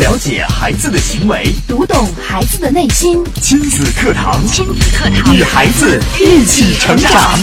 [0.00, 3.22] 了解孩子的行为，读懂孩子的内心。
[3.34, 7.38] 亲子课堂，亲子课堂，与孩子一起成长。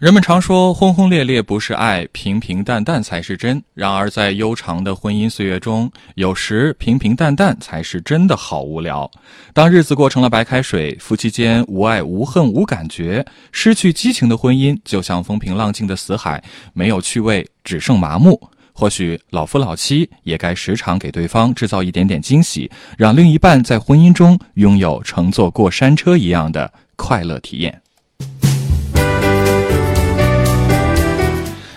[0.00, 3.62] 人们常说轰轰烈烈不是爱，平平淡淡才是真。
[3.74, 9.08] 然而，在悠长的婚姻岁月中，有时平平淡淡才是真的好无聊。
[9.54, 18.48] 当日子过成了白开水，夫妻间无爱无恨无感觉，失去激情的婚姻就像风平浪静的死海，没有趣味，只剩麻木。
[18.72, 27.80] 或许老夫老妻也该时常给对方制造一点点惊喜，让另一半在婚姻中拥有乘坐过山车一样的快乐体验。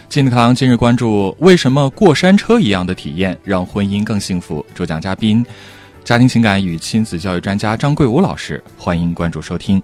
[0.08, 4.66] 金子堂今日关注：为什么过山车一样的体验让婚姻更幸福？
[4.74, 5.46] 主讲嘉宾：
[6.06, 8.64] 家庭情感与亲子教育专家张桂武老师。
[8.78, 9.84] 欢迎关注收听。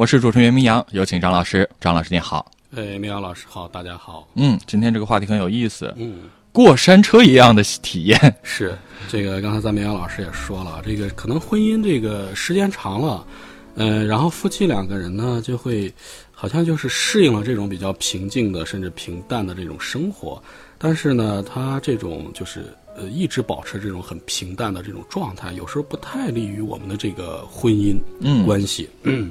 [0.00, 1.68] 我是主持人袁明阳，有请张老师。
[1.78, 2.50] 张老师您好。
[2.74, 4.26] 哎，明阳老师好，大家好。
[4.34, 5.92] 嗯，今天这个话题很有意思。
[5.98, 6.20] 嗯，
[6.52, 8.74] 过山车一样的体验是
[9.10, 9.42] 这个。
[9.42, 13.26] 刚才咱明阳老师也说了，这个可能婚姻这个时间长了。
[13.74, 15.92] 嗯，然后夫妻两个人呢，就会
[16.32, 20.42] 好像就是适应了这种比较平静的，甚至平淡的这种生活。
[20.78, 28.00] 但是呢，他这种就是呃，一直保持这种很平淡的这种状态，有时候不太利于我们的这个婚姻
[28.46, 28.88] 关系。
[29.02, 29.30] 嗯，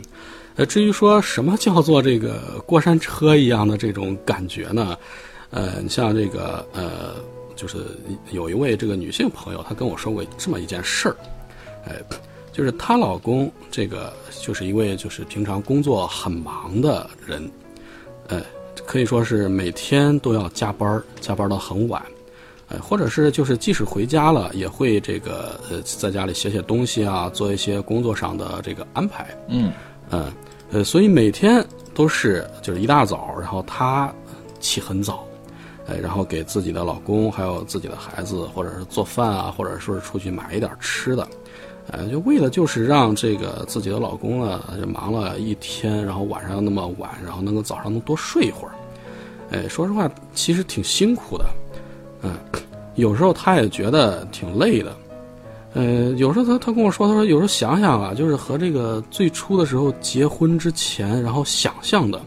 [0.55, 4.97] 呃，至于说什么叫做这个过山车一样的这种感觉呢？
[5.50, 7.16] 呃，你像这个呃，
[7.56, 7.78] 就是
[8.31, 11.16] 有一位这个女性朋友，她跟我说过这么一件事儿，
[11.86, 11.95] 哎。
[12.52, 17.50] 就是她老公，这个就是一位就是平常工作很忙的人，
[18.28, 18.44] 呃，
[18.86, 22.03] 可以说是每天都要加班加班到很晚，
[22.67, 29.72] 呃，或者是就是即使回家了，也会这个呃在家里写写东西啊，做一些工作上的这个安排，嗯，
[30.09, 30.31] 呃，
[30.71, 34.13] 呃，所以每天都是就是一大早，然后她
[34.59, 35.25] 起很早，
[35.88, 41.28] 哎，然后给自己的老公还有自己的孩子，或者是做饭啊，或者说是出去买一点吃的。
[41.91, 48.73] 呃，就为了就是让这个自己的老公呢，就忙了一天，然后晚上那么晚，然后能够早上能多睡一会儿。
[49.51, 51.45] 哎，说实话，其实挺辛苦的。
[52.22, 52.35] 嗯，
[52.94, 54.95] 有时候他也觉得挺累的。
[55.74, 62.22] 呃，有时候他他跟我说，他说有时候想想啊，就是和这个最初的时候结婚之前，然后想象的，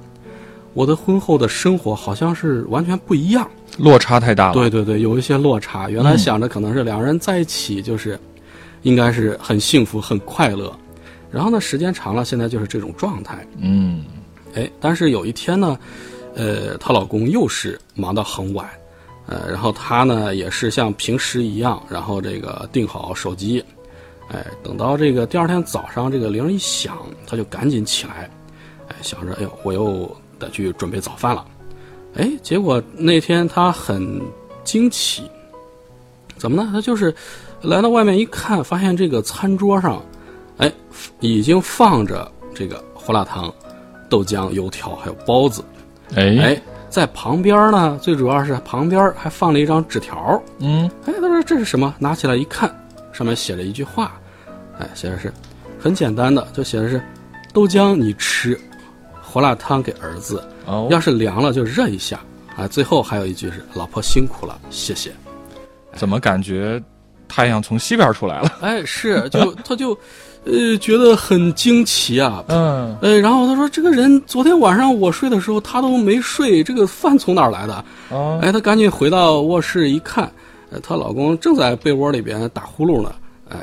[0.74, 3.48] 我的婚后的生活好像是完全不一样，
[3.78, 4.54] 落差太大了。
[4.54, 5.88] 对对对，有一些落差。
[5.90, 8.18] 原来想着可能是两个人在一起就是。
[8.84, 10.76] 应该是很幸福、很快乐，
[11.30, 13.46] 然后呢，时间长了，现在就是这种状态。
[13.60, 14.02] 嗯，
[14.56, 15.78] 哎，但是有一天呢，
[16.34, 18.68] 呃，她老公又是忙到很晚，
[19.26, 23.64] 呃，然后他呢也是像平时一样，然后这个定好手机，
[24.28, 28.30] 哎，等到这个第二天早上这个铃一响，他就赶紧起来，
[28.88, 31.44] 哎，想着，哎呦，我又得去准备早饭了，
[32.16, 34.20] 哎，结果那天他很
[34.64, 35.22] 惊奇，
[36.36, 36.70] 怎么呢？
[36.72, 37.14] 他就是。
[37.64, 40.04] 来到外面一看，发现这个餐桌上，
[40.56, 40.68] 哎，
[41.20, 43.54] 已经放着这个胡辣汤、
[44.10, 45.62] 豆浆、油条，还有包子。
[46.16, 46.60] 哎，
[46.92, 50.40] 在旁边呢，最主要是旁边还放了一张纸条。
[50.58, 51.94] 嗯，哎，他说这是什么？
[51.98, 52.70] 拿起来一看，
[53.14, 54.20] 上面写了一句话，
[54.78, 55.32] 哎，写的是
[55.80, 57.02] 很简单的，就写的是
[57.50, 58.60] 豆浆你吃，
[59.22, 60.46] 胡辣汤给儿子。
[60.66, 62.20] 哦，要是凉了就热一下。
[62.58, 65.10] 啊，最后还有一句是老婆辛苦了，谢谢。
[65.94, 66.82] 怎么感觉？
[67.26, 69.98] 太阳从西边出来了，哎，是，就他就，
[70.44, 77.84] 呃，觉得很惊奇啊，嗯，呃，然后他说，这个人昨天晚上我睡的时候他都没睡，这个饭从哪儿来的？
[78.10, 80.30] 哦，哎，他赶紧回到卧室一看，
[80.70, 83.12] 呃，她老公正在被窝里边打呼噜呢，
[83.48, 83.58] 哎，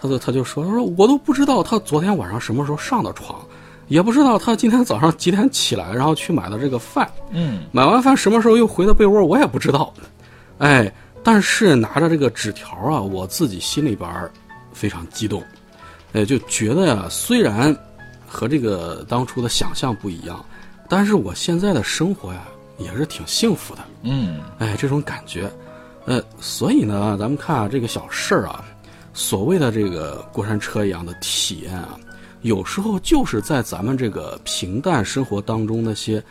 [0.00, 3.40] 他就他就说，他说我都不知道他昨天晚上什么时候上的床，
[3.88, 9.92] 也不知道他今天早上几点起来，然后去买的这个饭，嗯，买完饭什么时候又回到被窝，我也不知道，
[10.58, 10.92] 哎。
[11.24, 14.10] 但是拿着这个纸条啊，我自己心里边
[14.72, 15.40] 非常激动，
[16.12, 17.74] 哎，就觉得呀，虽然
[18.26, 20.44] 和这个当初的想象不一样，
[20.88, 22.48] 但是我现在的生活呀
[22.78, 23.82] 也是挺幸福的。
[24.02, 25.50] 嗯，哎，这种感觉，
[26.06, 28.64] 呃，所以呢，咱们看啊，这个小事儿啊，
[29.12, 31.98] 所谓的这个过山车一样的体验啊，
[32.42, 36.22] 有时候就是在咱们这个平淡生活当中那些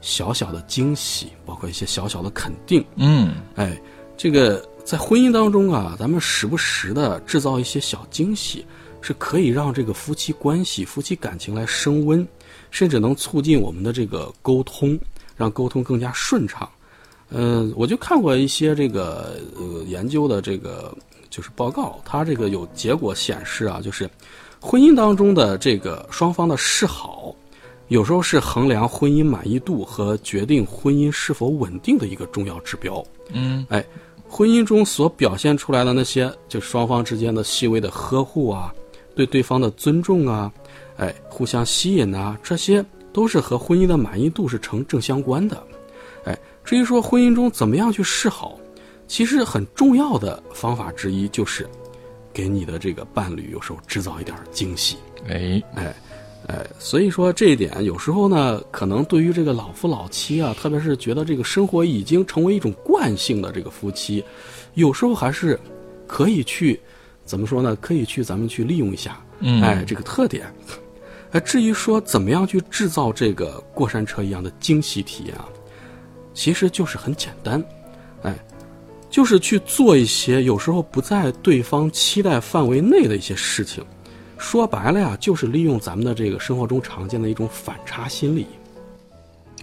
[0.00, 2.84] 小小的惊喜，包括一些小小的肯定。
[2.96, 3.80] 嗯，哎。
[4.22, 8.66] 这个在婚姻当中啊，咱们时不时的制造一些小惊喜，
[9.00, 12.26] 是可以让这个夫妻关系、夫妻感情来升温，
[12.70, 14.98] 甚至能促进我们的这个沟通，
[15.36, 16.68] 让沟通更加顺畅。
[17.30, 20.92] 嗯，我就看过一些这个呃研究的这个
[21.30, 24.10] 就是报告，它这个有结果显示啊，就是
[24.60, 27.32] 婚姻当中的这个双方的示好，
[27.86, 33.02] 有时候是衡量婚姻满意度和决定婚姻是否稳定的一个重要指标。
[33.32, 33.84] 嗯，哎，
[34.28, 38.74] 婚姻中所表现出来的那些，就双方之间的细微的呵护啊，
[39.14, 40.52] 对对方的尊重啊，
[40.96, 45.62] 哎，互相吸引啊，这些都是和婚姻的满意度是成正相关的。
[46.24, 48.58] 哎，至于说婚姻中怎么样去示好，
[49.08, 51.66] 其实很重要的方法之一就是，
[52.32, 54.96] 给你的这个伴侣有时候制造一点惊喜。
[55.28, 55.94] 哎，哎，
[56.46, 64.22] 哎，所以说这一点有时候呢，可能对于这个老夫老妻啊，特别是觉得这个生活已经成为一种惯性的这个夫妻，
[64.74, 65.58] 有时候还是
[66.06, 66.78] 可以去
[67.30, 67.76] 怎么说呢？
[67.80, 70.52] 可以去咱们去利用一下，嗯哎，这个特点。
[71.30, 75.48] 哎，至于说怎么样去制造这个过山车一样的惊喜体验啊，
[76.34, 77.62] 其实就是很简单，
[78.22, 78.36] 哎，
[79.08, 83.84] 就是去做一些有时候不在对方期待范围内的一些事情。
[84.36, 88.44] 说白了呀，就是利用咱们的这个生活中常见的一种反差心理。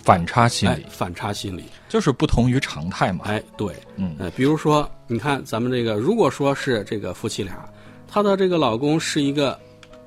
[0.07, 3.25] 反差心理，哎反差心理，就是不同于常态嘛。
[3.25, 4.15] 哎，对，嗯。
[4.18, 7.69] 呃，比如说，你看咱们这个，如果说是这个夫妻俩，
[8.07, 9.59] 她的这个老公是一个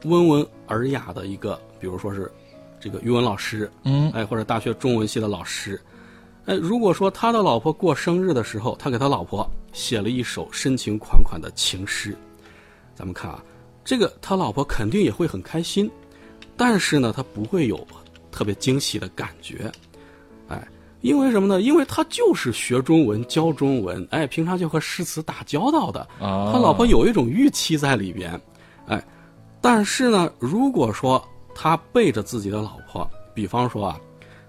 [0.05, 2.33] 温文尔雅的一个，比如说是
[2.81, 5.79] 这个语文老师，嗯，哎，或者大学中文系的老师，
[6.47, 12.17] 哎，如果说他的老婆过生日的时候，他给他老婆写了一首深情款款的情诗，
[12.95, 13.45] 咱们看啊，
[13.85, 15.91] 这个他老婆肯定也会很开心，
[16.57, 17.87] 但是呢，他不会有
[18.33, 19.90] 特别惊喜的感觉，哎，
[21.01, 21.61] 因为什么呢？
[21.61, 28.39] 因为他就是学中文教中文，哎，平常就和诗词打交道的，啊，他老婆有一种预期在里边，
[28.87, 29.03] 哎，
[29.61, 31.23] 但是呢，如果说
[31.55, 34.01] 他背着自己的老婆，比方说啊，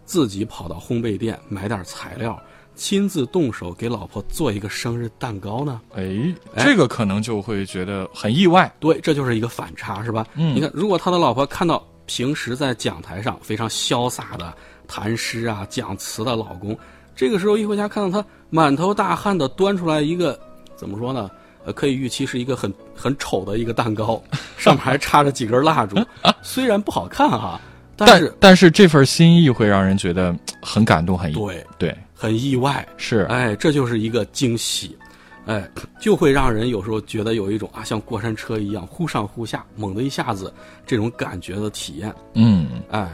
[0.03, 2.38] 自己跑到烘焙店买点材料，
[2.75, 5.81] 亲自动手给老婆做一个生日蛋糕呢？
[5.95, 8.74] 哎，哎这个可能就会觉得很意外。
[8.80, 10.25] 对，这就是一个反差，是吧？
[10.36, 14.53] 嗯你看，如果他的老婆看到平时在讲台上非常潇洒的
[14.88, 16.77] 谈诗啊、讲词的老公，
[17.15, 20.39] 这个时候一回家看到他满头大汗的端出来一个，
[20.75, 21.30] 怎么说呢？
[21.63, 24.19] 呃，可以预期是一个很很丑的一个蛋糕，
[24.57, 25.95] 上面还插着几根蜡烛，
[26.42, 27.62] 虽然不好看哈，
[27.95, 34.98] 但但是但是这份心意会让人觉得很感动，很意对对很意外，是哎，这就是一个惊喜，
[35.45, 35.67] 哎，
[35.99, 40.53] 就会让人有时候觉得有一种啊，像过山车一样忽上忽下，猛的一下子
[40.85, 42.13] 这种感觉的体验。
[42.35, 43.09] 嗯哎，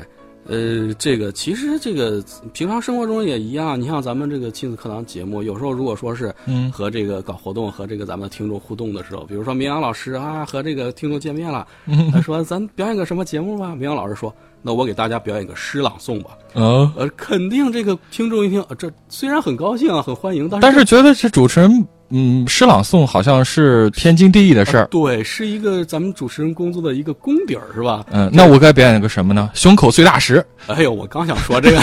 [0.45, 3.79] 呃，这个其实这个平常生活中也一样。
[3.79, 11.65] 你像咱们这个亲子课堂节目，有时候如果说是嗯和这个搞活动，和这个咱们的听众互动的时候，比如说明阳老师啊和这个听众见面了，
[12.11, 13.73] 他说咱表演个什么节目吧？
[13.75, 16.37] 明阳老师说，那我给大家表演个诗朗诵吧。
[16.53, 24.85] 啊，呃，肯定这个听众一听，呃这虽然很高兴啊，很欢迎，但是但是觉得这主持人嗯诗朗诵好像是天经地义的事儿。
[24.87, 28.05] 对，是一个咱们主持人工作的一个功底儿，是吧？
[28.11, 29.49] 嗯，那我该表演个什么呢？
[29.53, 30.43] 胸口碎大石。
[30.67, 31.81] 哎呦，我刚想说这个，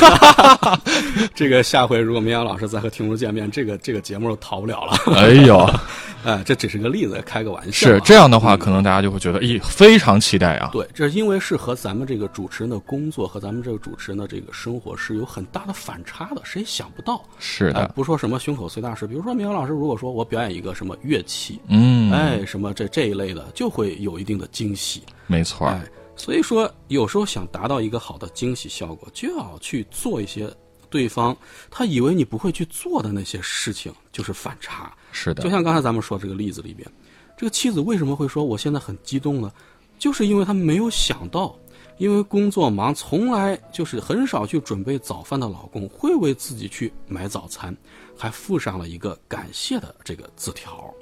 [1.35, 4.97] 这个下回如果明阳老师再和听众见面，这个这个节目都逃不了了。
[5.15, 5.71] 哎呦，
[6.25, 8.15] 哎，这只是个例子，开个玩笑、是这。
[8.15, 10.70] 样的话，嗯可能大家就会觉得，咦，非常期待啊。
[10.73, 17.17] 对，这因为是和咱们这个主持人的工作和咱们这个主持人的这个生活是有很大的反差的，谁也想不到。
[17.17, 25.02] 哎是的，，不说什么胸口碎大石，比如说明阳老师，如果说我表演一个什么乐器，嗯，哎，什么这这一类的，就会有一定的惊喜。
[25.26, 25.84] 没错儿，哎，
[26.14, 30.49] 所以说有时候想达到一个好的惊喜效果，就要去做一些
[30.88, 31.37] 对方
[31.69, 34.94] 他以为你不会去做的那些事情，就是反差。
[35.10, 36.89] 是的就，像刚才咱们说这个例子里边，
[37.36, 39.53] 这个妻子为什么会说我现在很激动呢？
[39.98, 41.56] 就是因为她没有想到，
[41.96, 47.77] 因为工作忙，从来就是很少去准备早饭的老公会为自己去买早餐，
[48.17, 50.93] 还附上了一个感谢的这个字条。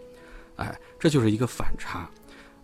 [0.56, 2.08] 哎，这就是一个反差。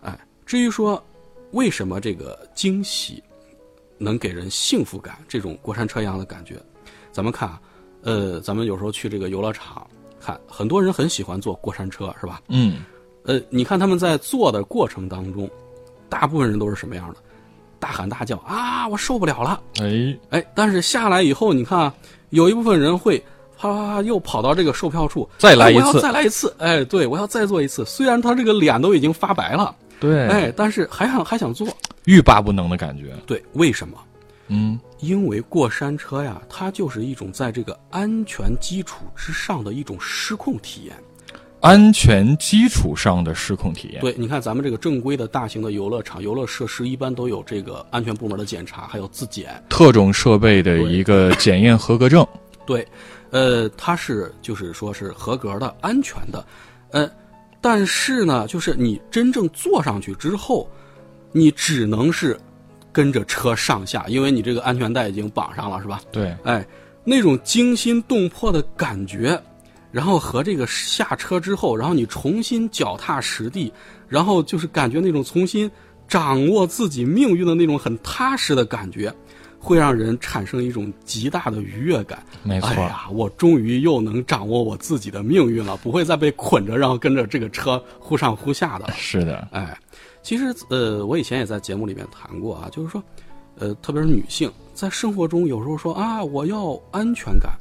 [0.01, 1.03] 哎，至于说
[1.51, 3.21] 为什么这个惊喜
[3.97, 6.55] 能给人幸福感，这种过山车一样的感觉，
[7.11, 7.59] 咱们看啊，
[8.03, 9.85] 呃，咱们有时候去这个游乐场
[10.19, 12.41] 看，很多人很喜欢坐过山车，是吧？
[12.47, 12.83] 嗯，
[13.23, 15.49] 呃，你看他们在坐的过程当中，
[16.07, 17.15] 大部分人都是什么样的？
[17.79, 19.59] 大喊大叫啊，我受不了了！
[19.81, 21.93] 哎，哎，但是下来以后，你看啊，
[22.29, 23.17] 有一部分人会
[23.57, 27.85] 啪啪啪又跑到这个售票处，再来一哎我要次再来一次，哎，对我要再做一次。
[27.85, 31.67] 虽然他这个脸都已经发白了，对，哎，但是还想还想做。
[32.05, 33.15] 欲罢不能的感觉。
[33.25, 33.97] 对，为什么？
[34.47, 40.95] 嗯，因为过山车呀，它就是一种在这个安全基础之上的一种失控体验。
[41.61, 44.01] 安全基础上的失控体验。
[44.01, 49.61] 对，你看咱们这个正规的大型的游乐场、游乐设施，一般都有这个安全部门的检查，还有自检。
[49.69, 52.25] 特种设备的一个检验合格证。
[52.65, 52.87] 对，
[53.31, 56.45] 呃，它是就是说是合格的、安全的，
[56.91, 57.09] 呃，
[57.59, 60.69] 但是呢，就是你真正坐上去之后，
[61.31, 62.39] 你只能是
[62.91, 65.99] 跟着车上下，因为你这个安全带已经绑上了，是吧？
[66.11, 66.65] 对，哎，
[67.03, 69.41] 那种惊心动魄的感觉，
[69.91, 73.71] 然后和这个下车之后，然后你重新脚踏实地，
[74.07, 75.69] 然后就是感觉那种重新
[76.07, 79.13] 掌握自己命运的那种很踏实的感觉，
[79.59, 82.23] 会让人产生一种极大的愉悦感。
[82.43, 88.91] 没错哎呀，我终于又能掌握我自己的命运了，不会再被捆着，然后跟着这个车忽上忽下的。
[88.93, 89.77] 是的，哎，
[90.21, 93.03] 其实呃，我以前也在节目里面谈过啊，就是说，
[93.57, 97.51] 呃，特别是女性在生活中有时候说啊，我要安全感，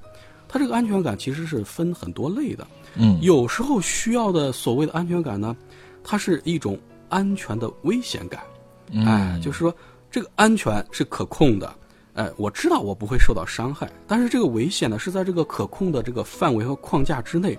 [0.49, 5.55] 它这个安全感其实是分很多类的，嗯，有时候需要的所谓的安全感呢，
[6.03, 6.79] 它是一种
[7.11, 8.43] 安全的危险感，
[8.91, 9.75] 嗯哎，就是说
[10.11, 11.73] 这个安全是可控的。
[12.15, 17.57] 哎，我知道我不会受到伤害，但是这个危险呢是在这个可控的这个范围和框架之内，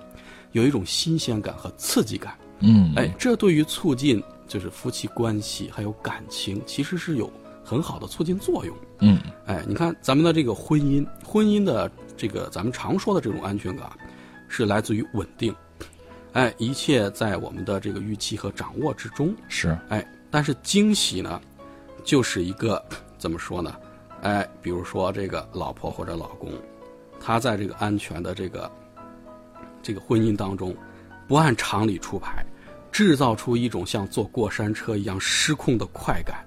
[0.52, 2.34] 有一种新鲜感和刺激感。
[2.60, 7.32] 嗯，哎，这对于促进就是夫妻关系还有感情，其实是有
[7.64, 8.76] 很好的促进作用。
[9.00, 11.90] 嗯，哎，你看咱们的这个婚姻，婚姻的
[12.20, 13.90] 这个咱们常说的这种安全感，
[14.50, 15.56] 是来自于稳定。
[16.34, 19.34] 哎，一切在我们的这个预期和掌握之中。
[19.48, 21.40] 是，哎，但是惊喜呢，
[22.04, 22.84] 就是一个
[23.18, 23.74] 怎么说呢？
[24.22, 26.52] 哎，比如说这个老婆或者老公，
[27.22, 28.70] 他在这个安全的这个
[29.82, 30.76] 这个婚姻当中，
[31.26, 32.46] 不按常理出牌，
[32.92, 36.46] 制造出一种像坐过山车一样失控的快感。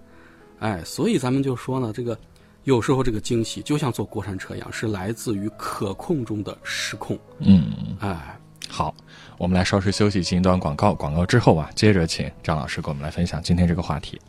[0.60, 2.16] 哎，所以咱们就说呢，这个
[2.64, 7.18] 有时候这个惊喜就像坐过山车一样，是来自于可控中的失控。
[7.40, 7.64] 嗯，
[7.98, 8.38] 哎，
[8.68, 8.94] 好，
[9.36, 10.94] 我们来稍事休息，进一段广告。
[10.94, 14.20] 广告之后啊，接着请张老师给我们来分享今天这个话题：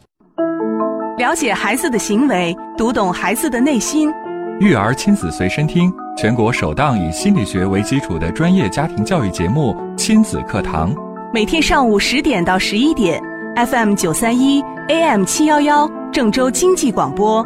[1.20, 4.12] 了解孩子的行为，读懂孩子的内心。
[4.60, 10.92] 育儿亲子随身听，全国首档以心理学为基础的专业家庭教育节目《亲子课堂》。
[11.32, 13.22] 每天上午十点到十一点
[13.68, 17.46] ，FM 九三一，AM 七幺幺，郑州经济广播，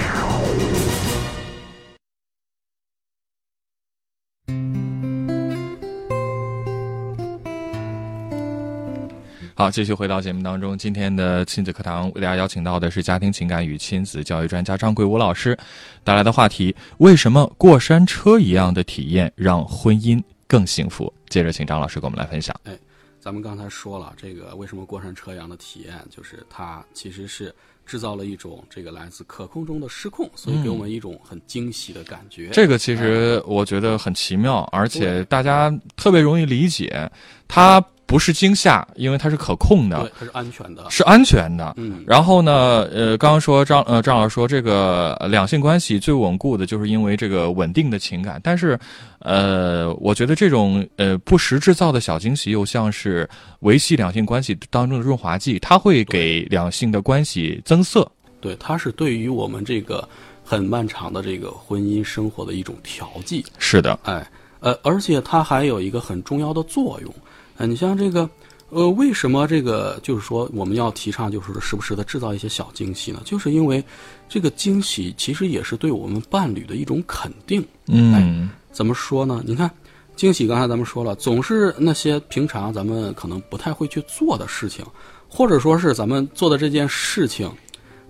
[9.61, 10.75] 好，继续回到节目当中。
[10.75, 15.55] 今天的亲子课堂为大家邀请到的是家庭情感与亲子教育专家张桂武老师
[16.03, 21.13] 带来的话题：为什么过山车一样的体验让婚姻更幸福？
[21.29, 22.59] 接着请张老师给我们来分享。
[22.63, 22.75] 哎
[23.19, 27.53] 咱们刚才说了，这个为什么过山车一样的体验，就是它其实是
[27.85, 32.49] 制造了一种这个来自可控中的失控，所以给我们一种很惊喜的感觉。
[32.49, 37.07] 这个其实我觉得很奇妙，而且大家特别容易理解。
[37.47, 37.79] 它
[38.11, 40.85] 不是惊吓，因为它是可控的对，，它是安全的。
[40.89, 41.73] 是安全的。
[41.77, 48.77] 嗯，然后呢，呃，刚刚说张呃张老师说，这个呃两性关系最稳固的就是因为这个稳定的情感，但是，
[49.19, 53.29] 呃，我觉得这种呃不时制造的小惊喜，又像是
[53.61, 58.05] 维系两性关系当中的润滑剂，它会给两性的关系增色。
[58.41, 60.05] 对，它是对于我们这个
[60.43, 63.45] 很漫长的这个婚姻生活的一种调剂。
[63.57, 67.13] 是的，哎，呃，而且它还有一个很重要的作用。
[67.57, 68.29] 呃，你像这个，
[68.69, 73.21] 呃，为什么这个就是说我们要提倡，就是时不时的制造一些小惊喜呢？
[73.25, 73.83] 就是因为
[74.27, 77.65] 这个惊喜其实也是对我们伴侣的一种肯定。
[77.87, 79.43] 嗯，怎么说呢？
[79.45, 79.69] 你看，
[80.15, 84.85] 惊喜刚才咱们说了，总是那些平常咱们可能不太会去做的事情，
[85.27, 87.51] 或者说是咱们做的这件事情，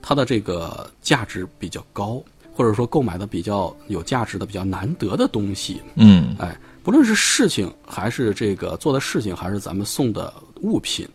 [0.01, 2.21] 它的这个价值比较高，
[2.53, 11.07] 或者说购买的比较有价值的、比较难得的东西，嗯，哎，不论是事情还是这个做的事情，还是咱们送的物品，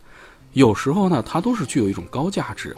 [0.53, 2.75] 有时候呢，它都是具有一种高价值。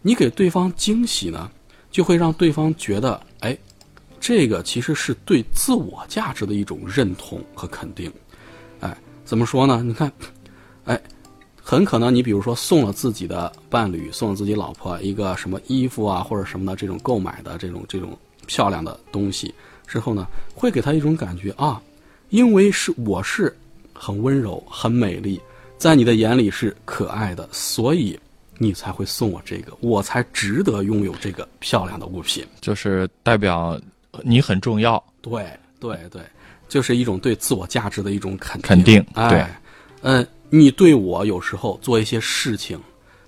[0.00, 1.50] 你给对方惊喜呢，
[1.90, 3.56] 就会让对方觉得，哎，
[4.20, 8.10] 这个其实是对自我价值的一种认同和肯定。
[8.80, 9.82] 哎，怎么说呢？
[9.82, 10.10] 你看，
[10.84, 10.98] 哎，
[11.60, 19.52] 很可能你比如说送了自己的伴侣，送了自己老婆一个什么衣服啊，或者什么的这种购买的这种这种漂亮的东西
[19.86, 21.82] 之后呢，会给他一种感觉啊，
[22.30, 23.54] 因为是我是
[23.92, 25.40] 很温柔、很美丽，
[25.78, 28.18] 在你的眼里是可爱的，所以
[28.56, 32.44] 你才会送我这个，我才值得拥有这个漂亮的物品。
[32.60, 33.78] 就是代表
[34.22, 35.02] 你很重要。
[35.20, 35.44] 对
[35.78, 36.22] 对对，
[36.68, 38.68] 就是一种对自我价值的一种肯定。
[38.68, 39.60] 肯定对哎，
[40.02, 42.80] 嗯、你对我有时候做一些事情，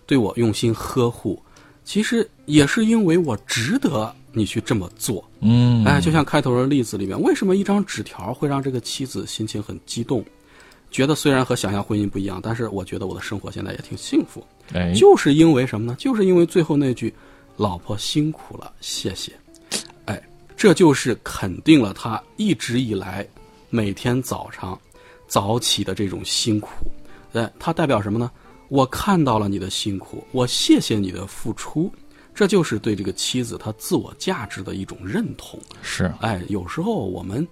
[0.07, 1.43] 对我用心呵护，
[1.85, 5.23] 其实也是因为我值得你去这么做。
[5.41, 10.25] 嗯，哎，就像开头的例子里面，为什么一张纸条会让这个妻子心情很激动？
[10.91, 14.45] 觉得虽然和想象婚姻不一样，但是我觉得我的生活现在也挺幸福。
[14.75, 15.97] 哎，就是因为什么呢？
[15.99, 17.13] 就是因为最后那句
[17.57, 19.33] “老婆辛苦了，谢谢”。
[20.05, 20.23] 哎，
[20.57, 23.27] 这就是肯定了他一直以来
[23.71, 24.79] 每天早上
[25.27, 26.69] 早起的这种辛苦。
[27.33, 28.31] 哎，它代表什么呢？
[28.69, 31.91] 我看到了你的辛苦，我谢谢你的付出，
[32.35, 35.61] 这就是对这个妻子她自我价值的一种认同。
[35.83, 37.47] 是，哎，有时候我们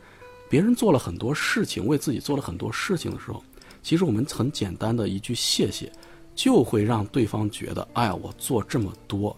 [0.48, 3.42] 别人做了很多事情，为自己做了很多事情的时候，
[3.82, 5.90] 其实我们很简单的一句谢谢，
[6.34, 9.36] 就会让对方觉得，哎呀，我做这么多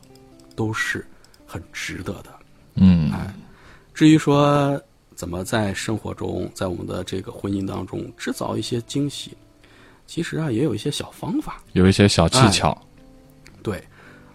[0.55, 1.05] 都是
[1.47, 2.33] 很值得的。
[2.75, 3.35] 嗯，哎，
[3.93, 4.81] 至于说
[5.15, 9.37] 怎么在生活中，在我们的这个婚姻当中制造一些惊喜，
[10.07, 11.63] 其实啊也有一些小方法。
[11.73, 12.77] 有一些小技巧。
[13.63, 13.83] 对，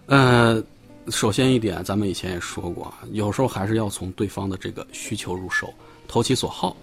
[0.06, 0.62] 呃，
[1.10, 5.72] 首先一点，咱们以前也说过，有时候还是要从对方的这个需求入手，
[6.06, 6.76] 投其所好。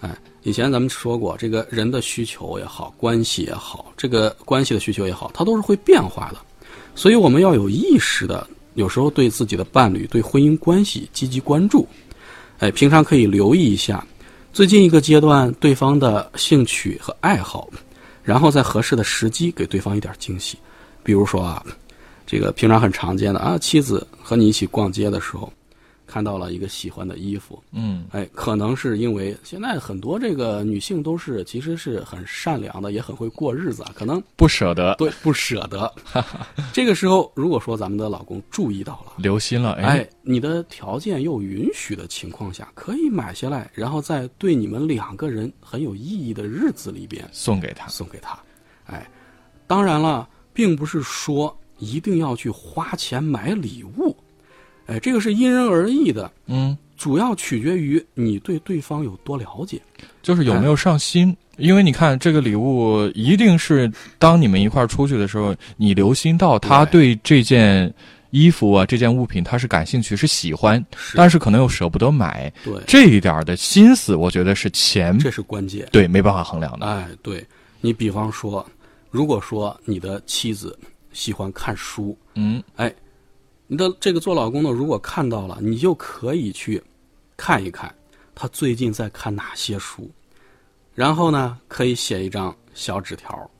[0.00, 6.38] 哎，以前咱们说过，这个人的需求也好，关系也好，这个关系的需求也好，它都是会变化的，
[6.94, 11.86] 所以我们要有意识的，有时候对自己的伴侣、对婚姻关系积极关注。
[12.58, 14.06] 哎，平常可以留意一下
[14.52, 17.68] 最近一个阶段对方的兴趣和爱好，
[18.22, 20.58] 然后在合适的时机给对方一点惊喜。
[21.02, 21.64] 比如说啊，
[22.34, 25.52] 这个平常很常见的啊，妻子和你一起逛街的时候，
[26.04, 35.88] 看到了一个喜欢的衣服，嗯，哎，可能是因为现在很多这个女性都是其实是很善良的，也很会过日子啊，可能不舍得，对不舍得。
[36.74, 47.86] 这个时候，如果说咱们的老公注意到了，留心了，哎，哎，你的条件又允许的情况下，可以买下来，然后在对你们两个人很有意义的日子里边送给他。
[47.86, 48.36] 送给他。
[48.86, 49.08] 哎，
[49.68, 54.16] 当然了，并不是说一定要去花钱买礼物，
[54.86, 59.80] 哎，这个是因人而异的，嗯，主要取决于你对对方有多了解。
[60.22, 61.36] 就是有没有上心。
[61.56, 63.88] 因为你看，这个礼物一定是
[64.18, 67.92] 当你们一块儿出去的时候，你留心到他对这件
[68.30, 72.52] 衣服啊、这件物品他是感兴趣、是喜欢，是但是可能又舍不得买。
[72.64, 75.86] 对，这一点儿的心思，我觉得是钱这是关键。
[75.92, 76.86] 对没办法衡量的。
[76.86, 77.46] 哎，对
[77.80, 78.66] 你比方说，
[79.12, 80.76] 如果说你的妻子
[81.14, 82.94] 喜欢看书，嗯，哎，
[83.66, 86.82] 你的这个做老公的如果看到了，你就可以去
[87.36, 87.94] 看一看
[88.34, 90.10] 他最近在看哪些书，
[90.94, 93.50] 然后呢，可以写一张小纸条，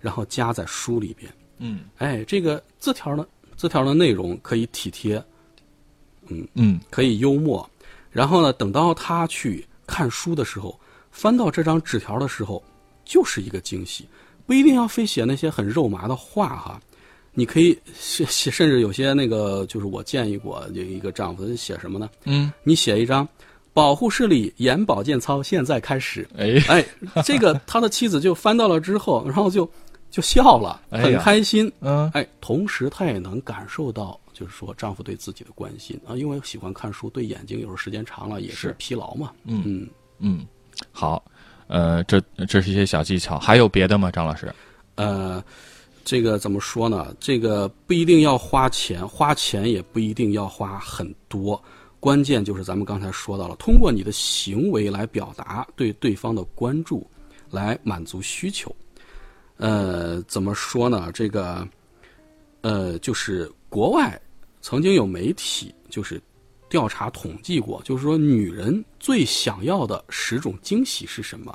[0.00, 1.32] 然后夹在书里边。
[1.58, 1.84] 嗯。
[1.98, 3.26] 哎，这个字条呢，
[3.56, 5.24] 字条的内容可以体贴，
[6.54, 7.68] 嗯，可以幽默，
[8.10, 10.78] 然后呢，等到他去看书的时候，
[11.10, 12.62] 翻到这张纸条的时候，
[13.04, 14.08] 就是一个惊喜，
[14.50, 16.80] 不一定要非写那些很肉麻的话哈。
[17.34, 22.10] 你可以写写， 甚至有些那个，就是我建议过有一个丈夫写什么呢？
[22.24, 23.26] 嗯，你写一张
[23.72, 26.28] 保护视力眼保健操，现在开始。
[26.36, 26.84] 哎，哎，
[27.22, 29.70] 这个他的妻子就翻到了之后，然后就
[30.10, 31.72] 就笑了，很开心。
[31.78, 39.30] 嗯，哎，同时她也能感受到，就是说丈夫对自己的关心啊，因为喜欢看书，对眼睛有时候时间长了也是是疲劳嘛。
[39.44, 40.46] 嗯嗯，嗯，
[40.90, 41.24] 好，
[41.70, 44.10] 呃，这这是一些小技巧，还有别的吗？
[44.10, 44.52] 张老师？
[44.96, 45.42] 呃，
[46.04, 47.14] 这个怎么说呢？
[47.20, 51.62] 这个不一定要花钱，花钱也不一定要花很多。
[52.00, 57.06] 关键就是咱们刚才说到了，通过你的行为来表达对对方的关注，
[57.50, 58.74] 来满足需求。
[59.56, 61.12] 呃，怎么说呢？
[61.12, 61.64] 这个，
[62.62, 64.20] 呃，就是国外
[64.60, 66.20] 曾经有媒体就是
[66.70, 71.54] 调查统计过，就是说女人最想要的十种惊喜是什么？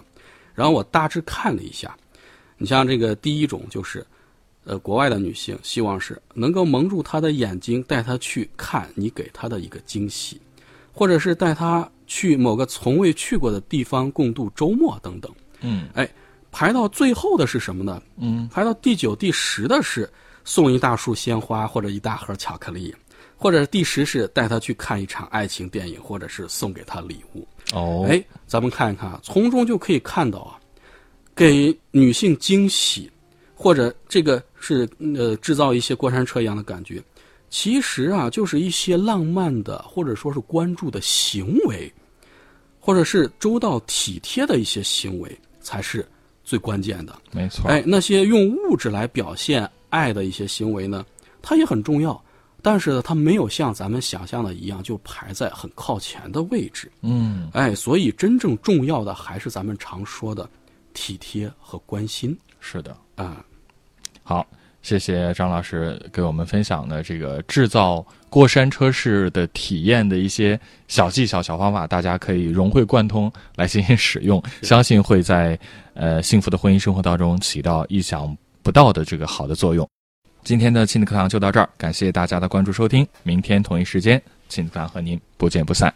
[0.54, 1.98] 然后我大致看了一下，
[2.58, 4.06] 你像这个第一种就是，
[4.66, 10.40] 呃，国外的女性希望是能够蒙住她的眼睛，带她去看你给她的一个惊喜，
[10.94, 15.34] 或者是带她去某个从未去过的地方共度周末等等。
[15.62, 16.08] 嗯哎，
[16.52, 18.02] 排到最后的是什么呢？
[18.18, 20.10] 嗯，排到第九、第十的是
[20.44, 22.94] 送一大束鲜花或者一大盒巧克力，
[23.38, 27.48] 或者第十是带他去看一场爱情电影，或者是送给他礼物。
[27.74, 30.60] 哦，哎，咱们看一看啊，从中就可以看到啊，
[31.36, 33.12] 给女性惊喜，
[33.54, 37.04] 或者这个是呃制造一些过山车一样的感觉，
[37.50, 41.92] 其实啊就是一些浪漫的或者说是关注的行为，
[42.80, 46.08] 或者是周到体贴的一些行为才是
[46.44, 47.16] 最关键的。
[47.32, 47.68] 没错。
[47.68, 51.06] 哎，那些用物质来表现爱的一些行为呢，
[51.42, 52.24] 它也很重要，
[52.66, 56.92] 但是呢，它没有像咱们想象的一样就排在很靠前的位置。
[57.02, 60.50] 嗯，哎，所以真正重要的还是咱们常说的
[60.96, 62.98] 体贴和关心是的。
[63.14, 63.46] 啊。
[64.24, 64.44] 好，
[64.82, 75.58] 谢谢张老师给我们分享的这个制造过山车式的体验的一些小技巧、小方法，大家可以融会贯通来进行使用， 相信会在
[75.94, 79.88] 呃幸福的婚姻生活当中起到意想不到的这个好的作用。
[80.46, 85.92] 今天的亲子课堂就到这儿，感谢大家的关注收听，明天同一时间亲子课堂和您不见不散。